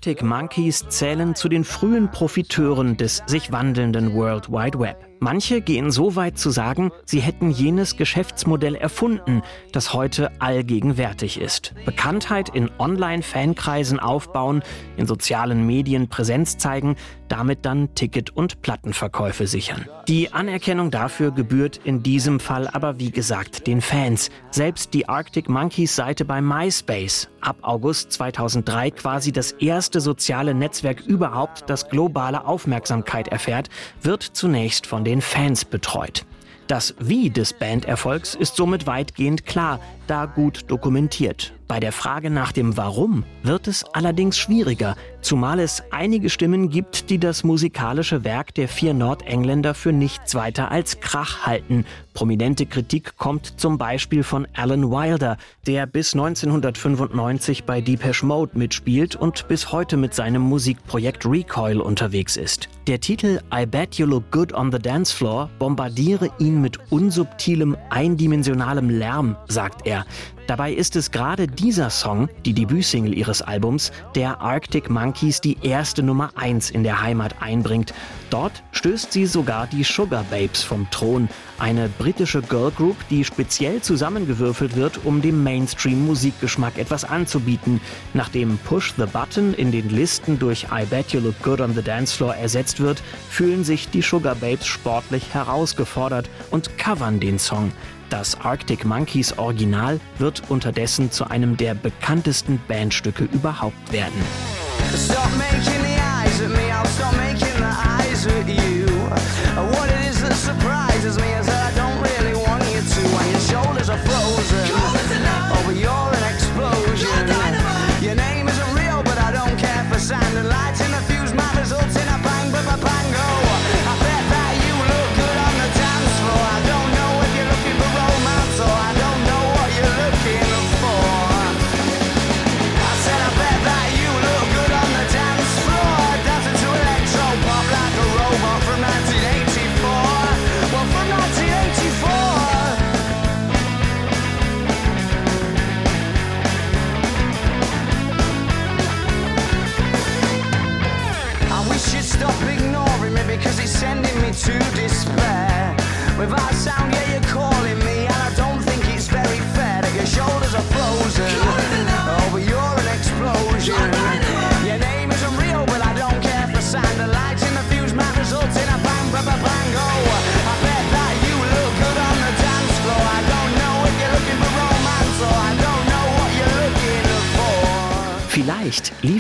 Arctic 0.09 0.25
Monkeys 0.25 0.89
zählen 0.89 1.35
zu 1.35 1.51
den 1.51 1.65
frühen 1.65 2.11
Profiteuren 2.11 2.97
des 2.97 3.23
sich 3.27 3.53
wandelnden 3.53 4.15
World 4.15 4.49
Wide 4.49 4.79
Web. 4.79 5.08
Manche 5.21 5.61
gehen 5.61 5.91
so 5.91 6.15
weit 6.17 6.39
zu 6.39 6.51
sagen, 6.51 6.93
sie 7.05 7.21
hätten 7.21 7.51
jenes 7.51 7.97
Geschäftsmodell 7.97 8.77
erfunden, 8.77 9.43
das 9.73 9.93
heute 9.93 10.31
allgegenwärtig 10.41 11.41
ist. 11.41 11.75
Bekanntheit 11.85 12.49
in 12.49 12.71
Online-Fankreisen 12.79 13.99
aufbauen, 13.99 14.63
in 14.97 15.07
sozialen 15.07 15.67
Medien 15.67 16.09
Präsenz 16.09 16.57
zeigen, 16.59 16.97
damit 17.29 17.65
dann 17.65 17.95
Ticket- 17.95 18.31
und 18.31 18.63
Plattenverkäufe 18.63 19.47
sichern. 19.47 19.87
Die 20.07 20.33
Anerkennung 20.33 20.91
dafür 20.91 21.31
gebührt 21.31 21.81
in 21.85 22.03
diesem 22.03 22.41
Fall 22.41 22.69
aber 22.69 22.99
wie 22.99 23.11
gesagt 23.11 23.67
den 23.67 23.81
Fans. 23.81 24.31
Selbst 24.51 24.95
die 24.95 25.09
Arctic 25.09 25.49
Monkeys 25.49 25.95
Seite 25.95 26.25
bei 26.25 26.41
MySpace, 26.41 27.29
ab 27.41 27.59
August 27.63 28.13
2003 28.13 28.93
quasi 28.93 29.33
das 29.33 29.53
erste 29.53 30.01
soziale 30.01 30.55
Netzwerk 30.55 31.01
überhaupt, 31.07 31.65
das 31.69 31.89
globale 31.89 32.47
Aufmerksamkeit 32.47 33.29
erfährt, 33.29 33.69
wird 34.01 34.23
zunächst 34.23 34.87
von 34.87 35.05
den 35.09 35.23
Fans 35.23 35.65
betreut. 35.65 36.27
Das 36.67 36.95
Wie 36.99 37.31
des 37.31 37.55
Banderfolgs 37.55 38.35
ist 38.35 38.57
somit 38.57 38.87
weitgehend 38.87 39.47
klar, 39.47 39.81
da 40.11 40.27
gut 40.27 40.65
dokumentiert. 40.69 41.53
Bei 41.69 41.81
der 41.81 41.93
Frage 41.93 42.31
nach 42.31 42.53
dem 42.53 42.79
Warum 42.79 43.25
wird 43.43 43.69
es 43.69 43.85
allerdings 43.93 44.39
schwieriger, 44.39 44.97
zumal 45.21 45.61
es 45.61 45.83
einige 45.91 46.31
Stimmen 46.31 46.71
gibt, 46.71 47.11
die 47.11 47.19
das 47.19 47.45
musikalische 47.45 48.25
Werk 48.25 48.55
der 48.55 48.69
vier 48.69 48.95
Nordengländer 48.95 49.75
für 49.75 49.93
nichts 49.93 50.35
weiter 50.35 50.71
als 50.71 51.01
Krach 51.01 51.45
halten. 51.45 51.85
Prominente 52.15 52.65
Kritik 52.65 53.19
kommt 53.19 53.61
zum 53.61 53.77
Beispiel 53.77 54.23
von 54.23 54.49
Alan 54.55 54.91
Wilder, 54.91 55.37
der 55.67 55.85
bis 55.85 56.15
1995 56.15 57.65
bei 57.65 57.83
Depeche 57.83 58.25
Mode 58.25 58.59
mitspielt 58.59 59.15
und 59.15 59.47
bis 59.49 59.71
heute 59.71 59.99
mit 59.99 60.15
seinem 60.15 60.41
Musikprojekt 60.41 61.27
Recoil 61.27 61.83
unterwegs 61.83 62.39
ist. 62.39 62.71
Der 62.87 62.99
Titel 62.99 63.41
I 63.55 63.67
Bet 63.67 63.97
You 63.97 64.07
Look 64.07 64.31
Good 64.31 64.55
on 64.55 64.73
the 64.73 64.79
Dance 64.79 65.15
Floor 65.15 65.51
bombardiere 65.59 66.31
ihn 66.39 66.63
mit 66.63 66.79
unsubtilem, 66.91 67.77
eindimensionalem 67.91 68.89
Lärm, 68.89 69.37
sagt 69.49 69.87
er. 69.87 69.98
Dabei 70.47 70.73
ist 70.73 70.97
es 70.97 71.11
gerade 71.11 71.47
dieser 71.47 71.91
Song, 71.91 72.29
die 72.47 72.55
Debütsingle 72.55 73.15
ihres 73.15 73.43
Albums, 73.43 73.93
der 74.15 74.41
Arctic 74.41 74.89
Monkeys 74.89 75.43
die 75.43 75.59
erste 75.63 76.03
Nummer 76.03 76.31
1 76.37 76.71
in 76.71 76.83
der 76.83 77.03
Heimat 77.03 77.43
einbringt. 77.43 77.93
Dort 78.31 78.63
stößt 78.73 79.13
sie 79.13 79.27
sogar 79.27 79.67
die 79.67 79.85
Sugar 79.85 80.25
Babes 80.31 80.63
vom 80.63 80.91
Thron, 80.91 81.29
eine 81.59 81.89
britische 81.89 82.41
Girlgroup, 82.41 82.97
die 83.11 83.25
speziell 83.25 83.83
zusammengewürfelt 83.83 84.75
wird, 84.77 85.05
um 85.05 85.21
dem 85.21 85.43
Mainstream-Musikgeschmack 85.43 86.79
etwas 86.79 87.05
anzubieten. 87.05 87.81
Nachdem 88.15 88.59
Push 88.59 88.95
the 88.97 89.07
Button 89.07 89.53
in 89.55 89.71
den 89.71 89.91
Listen 89.91 90.39
durch 90.39 90.67
I 90.73 90.87
Bet 90.87 91.13
You 91.13 91.21
Look 91.21 91.43
Good 91.43 91.61
on 91.61 91.75
the 91.75 91.83
Dance 91.83 92.15
Floor 92.17 92.35
ersetzt 92.35 92.81
wird, 92.81 93.03
fühlen 93.29 93.65
sich 93.65 93.91
die 93.91 94.03
Sugar 94.03 94.35
Babes 94.35 94.67
sportlich 94.67 95.35
herausgefordert 95.35 96.31
und 96.51 96.79
covern 96.79 97.21
den 97.21 97.39
Song. 97.39 97.73
Das 98.11 98.41
Arctic 98.41 98.87
Monkeys 98.87 99.37
Original 99.37 100.01
wird 100.19 100.43
unterdessen 100.49 101.11
zu 101.11 101.29
einem 101.29 101.57
der 101.57 101.75
bekanntesten 101.75 102.59
Bandstücke 102.67 103.25
überhaupt 103.25 103.93
werden. 103.93 104.15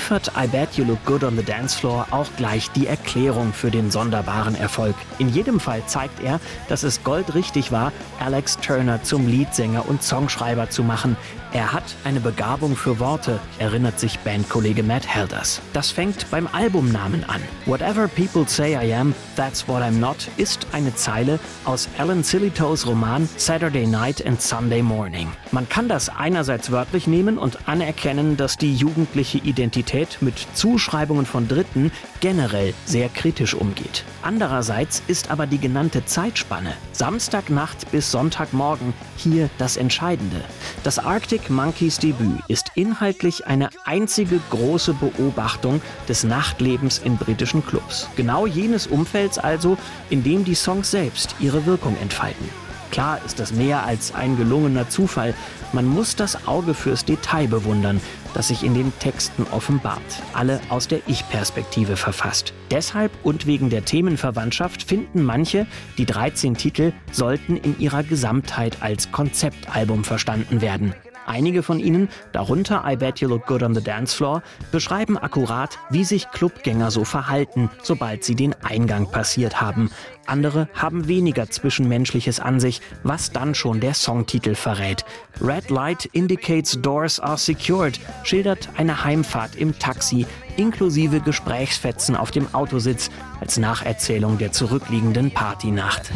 Liefert 0.09 0.33
I 0.43 0.47
Bet 0.47 0.79
You 0.79 0.87
Look 0.87 1.05
Good 1.05 1.23
on 1.23 1.37
the 1.37 1.43
Dance 1.43 1.79
Floor 1.79 2.07
auch 2.13 2.29
gleich 2.39 2.71
die 2.71 2.87
Erklärung 2.87 3.53
für 3.53 3.71
den 3.71 3.91
sonderbaren 3.91 4.55
Erfolg. 4.55 4.95
In 5.19 5.29
jedem 5.29 5.61
Fall 5.61 5.83
zeigt 5.85 6.23
er, 6.23 6.41
dass 6.71 6.83
es 6.83 7.05
goldrichtig 7.05 7.73
war, 7.73 7.93
Alex 8.19 8.57
Turner 8.57 9.03
zum 9.03 9.29
Leadsänger 9.29 9.87
und 9.87 10.03
Songschreiber 10.03 10.71
zu 10.71 10.83
machen. 10.83 11.15
Er 11.55 11.73
hat 11.73 11.97
eine 12.05 12.21
Begabung 12.21 12.77
für 12.77 12.99
Worte, 12.99 13.41
erinnert 13.59 13.99
sich 13.99 14.19
Bandkollege 14.19 14.83
Matt 14.83 15.07
Helders. 15.07 15.63
Das 15.73 15.91
fängt 15.91 16.31
beim 16.31 16.47
Albumnamen 16.47 17.25
an. 17.25 17.41
Whatever 17.65 18.07
people 18.07 18.47
say 18.47 18.75
I 18.75 18.95
am, 18.95 19.15
that's 19.35 19.67
what 19.67 19.83
I'm 19.83 19.99
not 19.99 20.29
ist 20.37 20.67
eine 20.73 20.95
Zeile 20.95 21.39
aus 21.65 21.89
Alan 21.97 22.23
Sillitoes 22.23 22.87
Roman 22.87 23.27
Saturday 23.39 23.87
Night 23.87 24.25
and 24.27 24.43
Sunday 24.43 24.83
Morning. 24.83 25.29
Man 25.51 25.67
kann 25.67 25.89
das 25.89 26.11
einerseits 26.11 26.71
wörtlich 26.71 27.07
nehmen 27.07 27.39
und 27.39 27.67
anerkennen, 27.67 28.37
dass 28.37 28.59
die 28.59 28.75
jugendliche 28.75 29.39
Identität 29.39 30.19
mit 30.21 30.35
Zuschreibungen 30.53 31.25
von 31.25 31.49
Dritten 31.49 31.91
generell 32.21 32.75
sehr 32.85 33.09
kritisch 33.09 33.55
umgeht. 33.55 34.05
Andererseits 34.21 35.03
ist 35.07 35.31
aber 35.31 35.47
die 35.47 35.59
genannte 35.59 36.05
Zeitspanne 36.05 36.75
Samstagnacht 36.93 37.91
bis 37.91 38.11
Sonntagmorgen 38.11 38.93
hier 39.17 39.49
das 39.57 39.79
Entscheidende. 39.79 40.43
Das 40.83 40.99
Arctic 40.99 41.38
Monkeys 41.49 41.99
Debüt 41.99 42.41
ist 42.49 42.73
inhaltlich 42.75 43.47
eine 43.47 43.71
einzige 43.85 44.41
große 44.51 44.95
Beobachtung 44.95 45.81
des 46.09 46.25
Nachtlebens 46.25 46.99
in 46.99 47.17
britischen 47.17 47.65
Clubs. 47.65 48.09
Genau 48.17 48.47
jenes 48.47 48.87
Umfelds 48.87 49.39
also, 49.39 49.79
in 50.11 50.23
dem 50.23 50.45
die 50.45 50.55
Songs 50.55 50.91
selbst 50.91 51.35
ihre 51.41 51.67
Wirkung 51.67 51.97
entfalten. 52.01 52.49
Klar 52.91 53.21
ist 53.25 53.39
das 53.39 53.53
mehr 53.53 53.85
als 53.85 54.15
ein 54.15 54.37
gelungener 54.37 54.89
Zufall. 54.89 55.35
Man 55.73 55.87
muss 55.87 56.17
das 56.17 56.47
Auge 56.47 56.75
fürs 56.75 57.05
Detail 57.05 57.47
bewundern, 57.47 58.01
das 58.35 58.49
sich 58.49 58.63
in 58.63 58.75
den 58.75 58.93
Texten 58.99 59.47
offenbart. 59.51 60.03
Alle 60.33 60.61
aus 60.69 60.89
der 60.89 61.01
Ich-Perspektive 61.07 61.97
verfasst. 61.97 62.53
Deshalb 62.71 63.13
und 63.23 63.47
wegen 63.47 63.71
der 63.71 63.85
Themenverwandtschaft 63.85 64.83
finden 64.83 65.23
manche, 65.23 65.67
die 65.99 66.07
13 66.07 66.55
Titel 66.55 66.93
sollten 67.13 67.57
in 67.57 67.79
ihrer 67.79 68.03
Gesamtheit 68.03 68.79
als 68.81 69.13
Konzeptalbum 69.13 70.05
verstanden 70.05 70.61
werden. 70.61 70.95
Einige 71.29 71.63
von 71.63 71.79
ihnen, 71.79 72.09
darunter 72.33 72.85
I 72.87 72.97
Bet 72.97 73.21
You 73.21 73.29
Look 73.29 73.47
Good 73.47 73.63
on 73.63 73.75
the 73.75 73.83
Dance 73.83 74.17
Floor, 74.17 74.43
beschreiben 74.73 75.19
akkurat, 75.19 75.79
wie 75.91 76.05
sich 76.05 76.31
Clubgänger 76.31 76.91
so 76.91 77.05
verhalten, 77.05 77.71
sobald 77.83 78.25
sie 78.25 78.35
den 78.35 78.55
Eingang 78.63 79.11
passiert 79.11 79.61
haben. 79.61 79.91
Andere 80.27 80.69
haben 80.75 81.07
weniger 81.07 81.51
Zwischenmenschliches 81.51 82.41
an 82.41 82.61
sich, 82.61 82.81
was 83.03 83.31
dann 83.31 83.55
schon 83.55 83.81
der 83.81 83.95
Songtitel 83.95 84.55
verrät. 84.55 85.05
Red 85.41 85.69
Light 85.69 86.07
indicates 86.07 86.81
doors 86.81 87.21
are 87.21 87.37
secured 87.37 88.01
schildert 88.25 88.69
eine 88.77 89.05
Heimfahrt 89.05 89.55
im 89.57 89.79
Taxi 89.79 90.27
inklusive 90.59 91.21
Gesprächsfetzen 91.21 92.17
auf 92.17 92.31
dem 92.31 92.53
Autositz 92.55 93.11
als 93.41 93.57
Nacherzählung 93.59 94.39
der 94.39 94.53
zurückliegenden 94.53 95.31
Partynacht. 95.31 96.11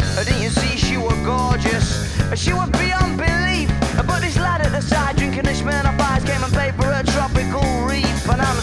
But 4.03 4.15
Buddhist 4.15 4.39
lad 4.39 4.61
at 4.63 4.73
the 4.73 4.81
side 4.81 5.15
drinking 5.17 5.45
this 5.45 5.63
man 5.63 5.87
of 5.87 6.01
Ice 6.01 6.25
Game 6.25 6.43
and 6.43 6.53
paper 6.53 6.91
a 6.91 7.05
tropical 7.05 7.63
reef. 7.87 8.29
And 8.29 8.43
I'm 8.43 8.59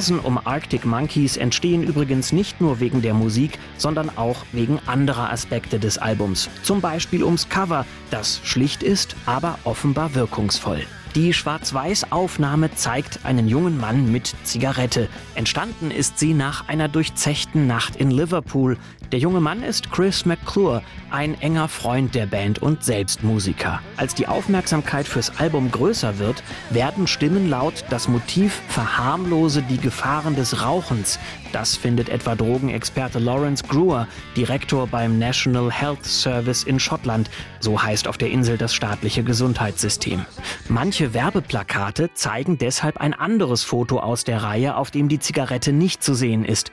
Kontroversen 0.00 0.20
um 0.20 0.38
Arctic 0.46 0.86
Monkeys 0.86 1.36
entstehen 1.36 1.82
übrigens 1.82 2.32
nicht 2.32 2.58
nur 2.58 2.80
wegen 2.80 3.02
der 3.02 3.12
Musik, 3.12 3.58
sondern 3.76 4.08
auch 4.16 4.46
wegen 4.52 4.78
anderer 4.86 5.30
Aspekte 5.30 5.78
des 5.78 5.98
Albums. 5.98 6.48
Zum 6.62 6.80
Beispiel 6.80 7.22
ums 7.22 7.50
Cover, 7.50 7.84
das 8.10 8.40
schlicht 8.42 8.82
ist, 8.82 9.14
aber 9.26 9.58
offenbar 9.64 10.14
wirkungsvoll. 10.14 10.86
Die 11.14 11.34
Schwarz-Weiß-Aufnahme 11.34 12.74
zeigt 12.74 13.26
einen 13.26 13.46
jungen 13.46 13.78
Mann 13.78 14.10
mit 14.10 14.34
Zigarette. 14.42 15.08
Entstanden 15.34 15.90
ist 15.90 16.18
sie 16.18 16.32
nach 16.32 16.66
einer 16.68 16.88
durchzechten 16.88 17.66
Nacht 17.66 17.96
in 17.96 18.10
Liverpool. 18.10 18.78
Der 19.12 19.18
junge 19.18 19.40
Mann 19.40 19.64
ist 19.64 19.90
Chris 19.90 20.24
McClure, 20.24 20.82
ein 21.10 21.34
enger 21.40 21.66
Freund 21.66 22.14
der 22.14 22.26
Band 22.26 22.60
und 22.60 22.84
selbst 22.84 23.24
Musiker. 23.24 23.80
Als 23.96 24.14
die 24.14 24.28
Aufmerksamkeit 24.28 25.08
fürs 25.08 25.36
Album 25.40 25.72
größer 25.72 26.18
wird, 26.20 26.44
werden 26.70 27.08
Stimmen 27.08 27.50
laut, 27.50 27.84
das 27.90 28.06
Motiv 28.06 28.62
verharmlose 28.68 29.62
die 29.62 29.78
Gefahren 29.78 30.36
des 30.36 30.64
Rauchens. 30.64 31.18
Das 31.50 31.76
findet 31.76 32.08
etwa 32.08 32.36
Drogenexperte 32.36 33.18
Lawrence 33.18 33.64
Brewer, 33.64 34.06
Direktor 34.36 34.86
beim 34.86 35.18
National 35.18 35.72
Health 35.72 36.04
Service 36.04 36.62
in 36.62 36.78
Schottland. 36.78 37.28
So 37.58 37.82
heißt 37.82 38.06
auf 38.06 38.16
der 38.16 38.30
Insel 38.30 38.56
das 38.58 38.72
staatliche 38.72 39.24
Gesundheitssystem. 39.24 40.24
Manche 40.68 41.12
Werbeplakate 41.12 42.14
zeigen 42.14 42.58
deshalb 42.58 42.98
ein 42.98 43.14
anderes 43.14 43.64
Foto 43.64 43.98
aus 43.98 44.22
der 44.22 44.44
Reihe, 44.44 44.76
auf 44.76 44.92
dem 44.92 45.08
die 45.08 45.18
Zigarette 45.18 45.72
nicht 45.72 46.04
zu 46.04 46.14
sehen 46.14 46.44
ist. 46.44 46.70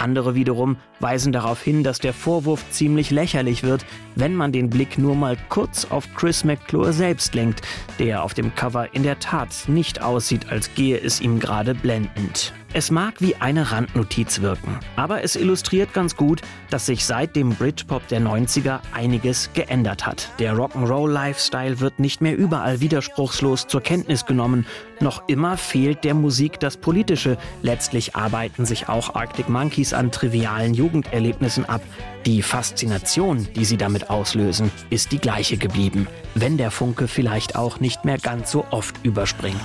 Andere 0.00 0.34
wiederum 0.34 0.76
weisen 0.98 1.32
darauf 1.32 1.62
hin, 1.62 1.84
dass 1.84 1.98
der 1.98 2.12
Vorwurf 2.12 2.64
ziemlich 2.70 3.10
lächerlich 3.10 3.62
wird, 3.62 3.84
wenn 4.14 4.34
man 4.34 4.50
den 4.50 4.70
Blick 4.70 4.98
nur 4.98 5.14
mal 5.14 5.36
kurz 5.48 5.84
auf 5.90 6.12
Chris 6.14 6.42
McClure 6.44 6.92
selbst 6.92 7.34
lenkt, 7.34 7.62
der 7.98 8.22
auf 8.22 8.34
dem 8.34 8.54
Cover 8.54 8.94
in 8.94 9.02
der 9.02 9.18
Tat 9.18 9.64
nicht 9.68 10.00
aussieht, 10.02 10.50
als 10.50 10.74
gehe 10.74 10.98
es 10.98 11.20
ihm 11.20 11.38
gerade 11.38 11.74
blendend. 11.74 12.52
Es 12.72 12.92
mag 12.92 13.14
wie 13.18 13.34
eine 13.34 13.72
Randnotiz 13.72 14.42
wirken, 14.42 14.78
aber 14.94 15.24
es 15.24 15.34
illustriert 15.34 15.92
ganz 15.92 16.14
gut, 16.14 16.40
dass 16.70 16.86
sich 16.86 17.04
seit 17.04 17.34
dem 17.34 17.50
Britpop 17.50 18.06
der 18.06 18.20
90er 18.20 18.78
einiges 18.94 19.50
geändert 19.54 20.06
hat. 20.06 20.30
Der 20.38 20.54
Rock'n'Roll-Lifestyle 20.54 21.80
wird 21.80 21.98
nicht 21.98 22.20
mehr 22.20 22.36
überall 22.36 22.80
widerspruchslos 22.80 23.66
zur 23.66 23.80
Kenntnis 23.80 24.24
genommen. 24.24 24.66
Noch 25.00 25.28
immer 25.28 25.56
fehlt 25.56 26.04
der 26.04 26.14
Musik 26.14 26.60
das 26.60 26.76
Politische. 26.76 27.38
Letztlich 27.62 28.14
arbeiten 28.14 28.64
sich 28.64 28.88
auch 28.88 29.16
Arctic 29.16 29.48
Monkeys 29.48 29.92
an 29.92 30.12
trivialen 30.12 30.72
Jugenderlebnissen 30.72 31.64
ab. 31.64 31.82
Die 32.26 32.42
Faszination, 32.42 33.48
die 33.56 33.64
sie 33.64 33.78
damit 33.78 34.10
auslösen, 34.10 34.70
ist 34.90 35.12
die 35.12 35.18
gleiche 35.18 35.56
geblieben, 35.56 36.06
wenn 36.34 36.58
der 36.58 36.70
Funke 36.70 37.08
vielleicht 37.08 37.56
auch 37.56 37.80
nicht 37.80 38.04
mehr 38.04 38.18
ganz 38.18 38.50
so 38.50 38.66
oft 38.70 38.94
überspringt. 39.04 39.60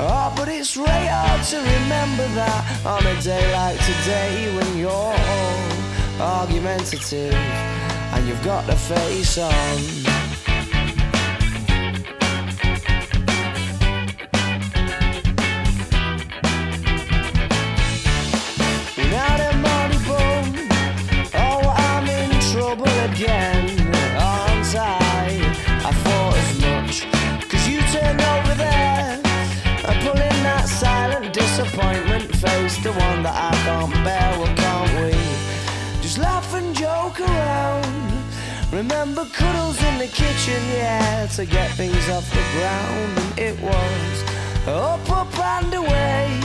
Oh, 0.00 0.32
but 0.34 0.48
it's 0.48 0.76
really 0.76 1.06
hard 1.06 1.40
to 1.50 1.56
remember 1.58 2.26
that 2.34 2.84
on 2.84 3.06
a 3.06 3.14
day 3.22 3.52
like 3.52 3.78
today 3.78 4.52
when 4.56 4.76
you're 4.76 4.90
all 4.90 6.40
argumentative 6.42 7.32
and 7.32 8.26
you've 8.26 8.42
got 8.42 8.66
the 8.66 8.74
face 8.74 9.38
on. 9.38 10.13
One 32.96 33.22
that 33.22 33.34
I 33.34 33.54
can't 33.64 33.92
bear. 34.04 34.38
Well, 34.38 34.54
can't 34.56 34.90
we 35.00 35.12
just 36.02 36.18
laugh 36.18 36.54
and 36.54 36.74
joke 36.74 37.20
around? 37.20 38.12
Remember 38.72 39.24
cuddles 39.26 39.82
in 39.82 39.98
the 39.98 40.06
kitchen, 40.06 40.60
yeah, 40.72 41.26
to 41.36 41.46
get 41.46 41.70
things 41.72 42.08
off 42.08 42.28
the 42.30 42.44
ground, 42.54 43.18
and 43.18 43.38
it 43.38 43.60
was 43.60 44.16
up, 44.66 45.10
up 45.10 45.38
and 45.38 45.74
away. 45.74 46.40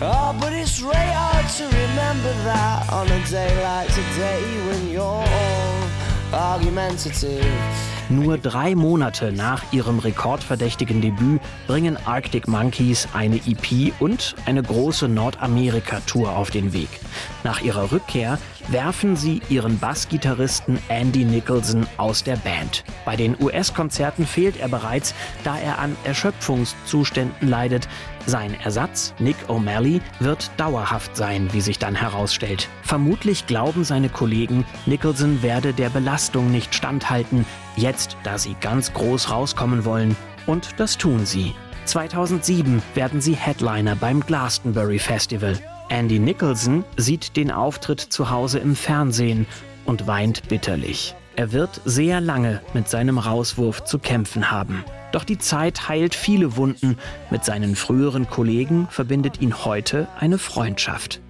Oh, 0.00 0.36
but 0.40 0.52
it's 0.52 0.80
really 0.80 1.10
hard 1.14 1.48
to 1.58 1.64
remember 1.64 2.32
that 2.44 2.92
on 2.92 3.06
a 3.08 3.26
day 3.26 3.62
like 3.62 3.88
today 3.88 4.42
when 4.66 4.90
you're 4.90 5.02
all 5.02 5.88
argumentative. 6.32 7.93
Nur 8.10 8.36
drei 8.36 8.74
Monate 8.74 9.32
nach 9.32 9.62
ihrem 9.72 9.98
rekordverdächtigen 9.98 11.00
Debüt 11.00 11.40
bringen 11.66 11.96
Arctic 12.04 12.46
Monkeys 12.46 13.08
eine 13.14 13.36
EP 13.36 13.94
und 13.98 14.34
eine 14.44 14.62
große 14.62 15.08
Nordamerika-Tour 15.08 16.36
auf 16.36 16.50
den 16.50 16.74
Weg. 16.74 16.88
Nach 17.44 17.62
ihrer 17.62 17.92
Rückkehr 17.92 18.38
werfen 18.68 19.16
sie 19.16 19.40
ihren 19.48 19.78
Bassgitarristen 19.78 20.78
Andy 20.88 21.24
Nicholson 21.24 21.86
aus 21.96 22.22
der 22.22 22.36
Band. 22.36 22.84
Bei 23.06 23.16
den 23.16 23.36
US-Konzerten 23.40 24.26
fehlt 24.26 24.58
er 24.58 24.68
bereits, 24.68 25.14
da 25.42 25.58
er 25.58 25.78
an 25.78 25.96
Erschöpfungszuständen 26.04 27.48
leidet. 27.48 27.88
Sein 28.26 28.54
Ersatz, 28.62 29.14
Nick 29.18 29.36
O'Malley, 29.48 30.00
wird 30.18 30.50
dauerhaft 30.56 31.16
sein, 31.16 31.48
wie 31.52 31.60
sich 31.60 31.78
dann 31.78 31.94
herausstellt. 31.94 32.68
Vermutlich 32.82 33.46
glauben 33.46 33.84
seine 33.84 34.08
Kollegen, 34.08 34.64
Nicholson 34.86 35.42
werde 35.42 35.74
der 35.74 35.90
Belastung 35.90 36.50
nicht 36.50 36.74
standhalten, 36.74 37.44
jetzt 37.76 38.16
da 38.22 38.38
sie 38.38 38.56
ganz 38.60 38.92
groß 38.92 39.30
rauskommen 39.30 39.84
wollen. 39.84 40.16
Und 40.46 40.70
das 40.78 40.98
tun 40.98 41.26
sie. 41.26 41.54
2007 41.84 42.82
werden 42.94 43.20
sie 43.20 43.34
Headliner 43.34 43.96
beim 43.96 44.20
Glastonbury 44.20 44.98
Festival. 44.98 45.58
Andy 45.88 46.18
Nicholson 46.18 46.84
sieht 46.96 47.36
den 47.36 47.50
Auftritt 47.50 48.00
zu 48.00 48.30
Hause 48.30 48.58
im 48.58 48.74
Fernsehen 48.74 49.46
und 49.84 50.06
weint 50.06 50.48
bitterlich. 50.48 51.14
Er 51.36 51.52
wird 51.52 51.80
sehr 51.84 52.20
lange 52.20 52.60
mit 52.74 52.88
seinem 52.88 53.18
Rauswurf 53.18 53.84
zu 53.84 53.98
kämpfen 53.98 54.50
haben. 54.50 54.84
Doch 55.12 55.24
die 55.24 55.38
Zeit 55.38 55.88
heilt 55.88 56.14
viele 56.14 56.56
Wunden. 56.56 56.96
Mit 57.30 57.44
seinen 57.44 57.76
früheren 57.76 58.28
Kollegen 58.28 58.88
verbindet 58.90 59.40
ihn 59.40 59.64
heute 59.64 60.08
eine 60.18 60.38
Freundschaft. 60.38 61.20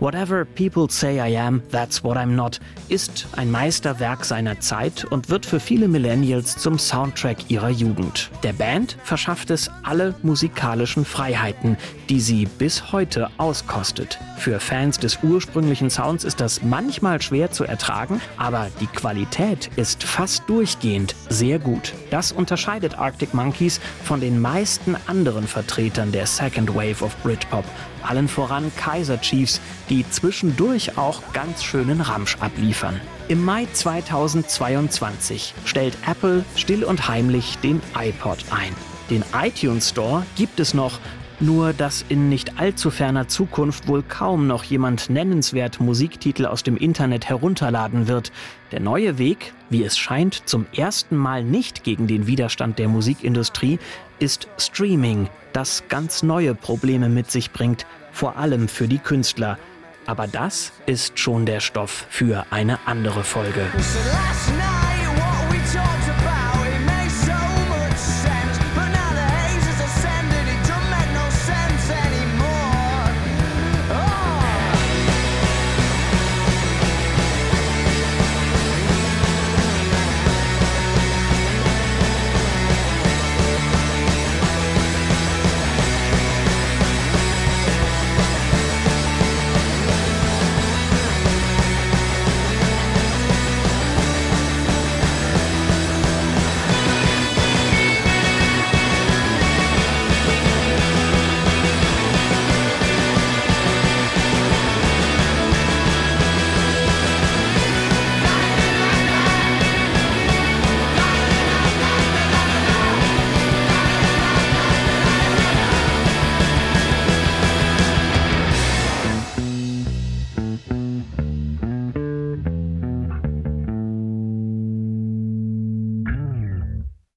Whatever 0.00 0.44
People 0.44 0.88
Say 0.88 1.16
I 1.16 1.36
Am, 1.38 1.62
That's 1.70 2.02
What 2.04 2.16
I'm 2.16 2.34
Not 2.34 2.60
ist 2.88 3.26
ein 3.36 3.50
Meisterwerk 3.50 4.24
seiner 4.24 4.60
Zeit 4.60 5.04
und 5.04 5.30
wird 5.30 5.46
für 5.46 5.60
viele 5.60 5.88
Millennials 5.88 6.56
zum 6.56 6.78
Soundtrack 6.78 7.50
ihrer 7.50 7.70
Jugend. 7.70 8.30
Der 8.42 8.52
Band 8.52 8.96
verschafft 9.04 9.50
es 9.50 9.70
alle 9.82 10.14
musikalischen 10.22 11.04
Freiheiten, 11.04 11.76
die 12.08 12.20
sie 12.20 12.46
bis 12.46 12.92
heute 12.92 13.30
auskostet. 13.38 14.18
Für 14.38 14.60
Fans 14.60 14.98
des 14.98 15.18
ursprünglichen 15.22 15.90
Sounds 15.90 16.24
ist 16.24 16.40
das 16.40 16.62
manchmal 16.62 17.22
schwer 17.22 17.50
zu 17.50 17.64
ertragen, 17.64 18.20
aber 18.36 18.68
die 18.80 18.86
Qualität 18.86 19.70
ist 19.76 20.02
fast 20.02 20.48
durchgehend 20.48 21.14
sehr 21.28 21.58
gut. 21.58 21.92
Das 22.10 22.32
unterscheidet 22.32 22.98
Arctic 22.98 23.34
Monkeys 23.34 23.80
von 24.04 24.20
den 24.20 24.40
meisten 24.40 24.96
anderen 25.06 25.46
Vertretern 25.46 26.12
der 26.12 26.26
Second 26.26 26.74
Wave 26.74 27.04
of 27.04 27.16
Britpop, 27.22 27.64
allen 28.04 28.28
voran 28.28 28.70
Kaiser 28.76 29.20
Chiefs, 29.20 29.60
die 29.88 30.08
zwischendurch 30.08 30.98
auch 30.98 31.20
ganz 31.32 31.62
schönen 31.62 32.00
Ramsch 32.00 32.36
abliefern. 32.40 33.00
Im 33.28 33.44
Mai 33.44 33.66
2022 33.72 35.54
stellt 35.64 35.96
Apple 36.06 36.44
still 36.56 36.84
und 36.84 37.08
heimlich 37.08 37.58
den 37.58 37.80
iPod 37.98 38.38
ein. 38.50 38.74
Den 39.10 39.24
iTunes 39.34 39.90
Store 39.90 40.24
gibt 40.36 40.60
es 40.60 40.74
noch, 40.74 40.98
nur 41.42 41.72
dass 41.72 42.04
in 42.08 42.28
nicht 42.28 42.58
allzu 42.58 42.90
ferner 42.90 43.28
Zukunft 43.28 43.88
wohl 43.88 44.02
kaum 44.02 44.46
noch 44.46 44.64
jemand 44.64 45.10
nennenswert 45.10 45.80
Musiktitel 45.80 46.46
aus 46.46 46.62
dem 46.62 46.76
Internet 46.76 47.28
herunterladen 47.28 48.08
wird. 48.08 48.32
Der 48.70 48.80
neue 48.80 49.18
Weg, 49.18 49.52
wie 49.68 49.84
es 49.84 49.98
scheint, 49.98 50.48
zum 50.48 50.66
ersten 50.74 51.16
Mal 51.16 51.44
nicht 51.44 51.84
gegen 51.84 52.06
den 52.06 52.26
Widerstand 52.26 52.78
der 52.78 52.88
Musikindustrie, 52.88 53.78
ist 54.18 54.48
Streaming, 54.56 55.28
das 55.52 55.84
ganz 55.88 56.22
neue 56.22 56.54
Probleme 56.54 57.08
mit 57.08 57.30
sich 57.30 57.50
bringt, 57.50 57.86
vor 58.12 58.36
allem 58.36 58.68
für 58.68 58.88
die 58.88 58.98
Künstler. 58.98 59.58
Aber 60.06 60.26
das 60.26 60.72
ist 60.86 61.18
schon 61.18 61.46
der 61.46 61.60
Stoff 61.60 62.06
für 62.08 62.46
eine 62.50 62.78
andere 62.86 63.24
Folge. 63.24 63.66